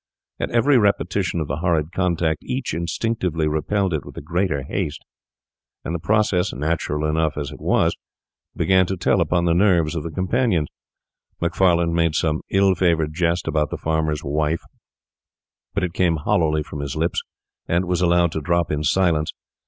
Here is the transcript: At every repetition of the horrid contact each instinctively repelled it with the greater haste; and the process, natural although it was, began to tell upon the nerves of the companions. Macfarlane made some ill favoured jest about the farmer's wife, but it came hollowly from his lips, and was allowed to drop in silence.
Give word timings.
At 0.39 0.49
every 0.49 0.79
repetition 0.79 1.39
of 1.41 1.47
the 1.47 1.57
horrid 1.57 1.91
contact 1.91 2.43
each 2.43 2.73
instinctively 2.73 3.47
repelled 3.47 3.93
it 3.93 4.03
with 4.03 4.15
the 4.15 4.21
greater 4.23 4.63
haste; 4.63 5.05
and 5.85 5.93
the 5.93 5.99
process, 5.99 6.51
natural 6.53 7.05
although 7.05 7.39
it 7.39 7.59
was, 7.61 7.95
began 8.55 8.87
to 8.87 8.97
tell 8.97 9.21
upon 9.21 9.45
the 9.45 9.53
nerves 9.53 9.95
of 9.95 10.01
the 10.01 10.09
companions. 10.09 10.69
Macfarlane 11.39 11.93
made 11.93 12.15
some 12.15 12.41
ill 12.49 12.73
favoured 12.73 13.13
jest 13.13 13.47
about 13.47 13.69
the 13.69 13.77
farmer's 13.77 14.23
wife, 14.23 14.63
but 15.75 15.83
it 15.83 15.93
came 15.93 16.15
hollowly 16.15 16.63
from 16.63 16.79
his 16.79 16.95
lips, 16.95 17.21
and 17.67 17.85
was 17.85 18.01
allowed 18.01 18.31
to 18.31 18.41
drop 18.41 18.71
in 18.71 18.83
silence. 18.83 19.31